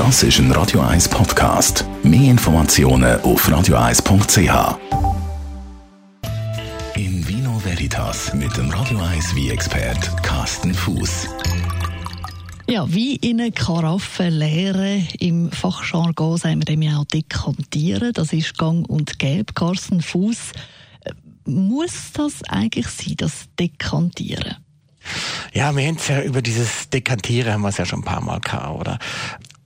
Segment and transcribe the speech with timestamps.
[0.00, 1.84] Das ist ein Radio 1 Podcast.
[2.02, 4.78] Mehr Informationen auf radio1.ch.
[6.96, 11.28] In Vino Veritas mit dem Radio 1 wie expert Carsten Fuß.
[12.66, 15.06] Ja, wie in eine Karaffe leeren.
[15.18, 18.14] Im Fachjargon sagen wir dem ja auch dekantieren.
[18.14, 19.52] Das ist gang und gäbe.
[19.52, 20.52] Carsten Fuß.
[21.02, 21.12] Äh,
[21.44, 24.56] muss das eigentlich sein, das Dekantieren?
[25.52, 28.22] Ja, wir haben es ja über dieses Dekantieren haben wir es ja schon ein paar
[28.22, 28.98] Mal gehabt, oder?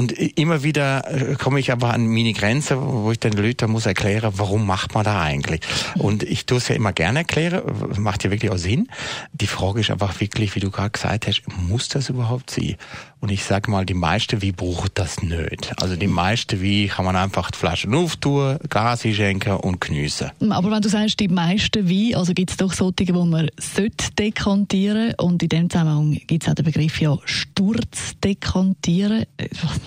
[0.00, 3.84] Und immer wieder äh, komme ich aber an meine Grenze, wo ich den Leuten muss
[3.84, 5.60] erklären, warum macht man da eigentlich?
[5.98, 7.60] Und ich tue es ja immer gerne erklären,
[7.98, 8.88] macht ja wirklich auch Sinn.
[9.34, 12.76] Die Frage ist einfach wirklich, wie du gerade gesagt hast, muss das überhaupt sein?
[13.20, 15.74] Und ich sage mal, die meiste wie braucht das nicht.
[15.76, 20.30] Also die meiste wie kann man einfach die Flaschen auftun, Glas einschenken und geniessen.
[20.48, 24.10] Aber wenn du sagst, die meiste wie, also gibt es doch solche, wo man sollte
[24.18, 29.26] dekantieren und in dem Zusammenhang gibt es auch den Begriff ja Sturz dekantieren.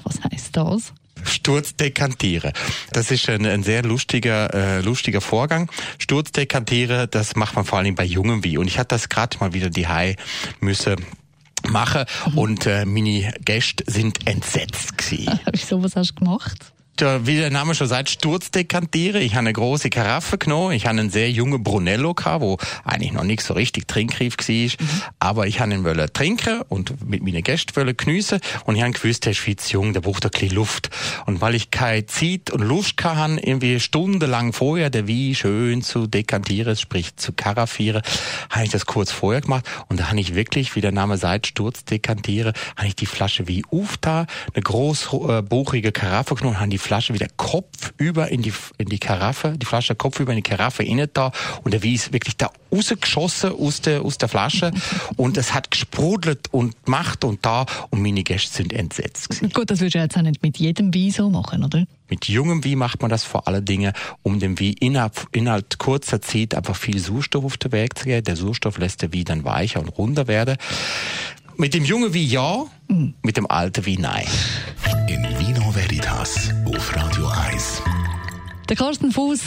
[0.03, 0.93] Was, heißt das?
[1.23, 2.53] Sturz dekantieren.
[2.91, 5.71] Das ist ein, ein sehr lustiger, äh, lustiger Vorgang.
[5.98, 8.57] Sturz dekantieren, das macht man vor allem bei Jungen wie.
[8.57, 10.15] Und ich hatte das gerade mal wieder die Hai
[10.60, 10.95] müsse
[11.70, 15.40] machen und äh, meine Gäste sind entsetzt gewesen.
[15.51, 16.73] Wieso, was hast du gemacht?
[17.02, 19.20] Wie der Name schon sagt, Sturzdekantiere.
[19.20, 20.74] Ich habe eine große Karaffe genommen.
[20.74, 24.55] Ich habe einen sehr jungen Brunello gehabt, wo eigentlich noch nicht so richtig trinkreif war.
[24.55, 25.02] Mhm.
[25.20, 28.40] Aber ich habe ihn wollen trinken und mit meinen Gästen wollen geniessen.
[28.66, 30.90] Und ich habe gewusst, der ist viel zu jung, der braucht ein bisschen Luft.
[31.26, 36.07] Und weil ich keine Zeit und Lust hatte, irgendwie stundenlang vorher der Wein schön zu
[36.07, 38.04] dekantieren, sprich zu karaffieren,
[38.50, 39.66] habe ich das kurz vorher gemacht.
[39.88, 43.63] Und da habe ich wirklich, wie der Name sagt, Sturzdekantiere, habe ich die Flasche wie
[43.72, 49.55] aufta, eine großbuchige Karaffe genommen, habe die Flasche wieder kopfüber in die, in die Karaffe,
[49.57, 51.31] die Flasche kopfüber in die Karaffe innen da
[51.63, 54.71] und der Wein ist wirklich da rausgeschossen aus der, aus der Flasche
[55.15, 59.49] und es hat gesprudelt und macht und da und meine Gäste sind entsetzt gewesen.
[59.51, 61.85] Gut, das würdest du jetzt auch nicht mit jedem Wein so machen, oder?
[62.09, 66.22] Mit jungem Wein macht man das vor allen Dingen, um dem Wein innerhalb, innerhalb kurzer
[66.22, 68.23] Zeit einfach viel Sauerstoff auf den Weg zu geben.
[68.23, 70.57] Der Sauerstoff lässt der Wein dann weicher und runder werden.
[71.57, 73.13] Mit dem jungen Wein ja, mhm.
[73.22, 74.27] mit dem alten Wein nein.
[76.03, 77.81] Veritas auf Radio 1.
[78.68, 79.40] Der Carsten Fuß,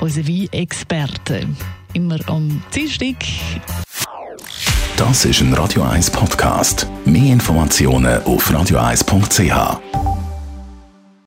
[0.00, 1.46] unser Wein-Experte.
[1.92, 3.14] Immer am Dienstag.
[4.96, 6.88] Das ist ein Radio 1 Podcast.
[7.04, 10.09] Mehr Informationen auf radio1.ch.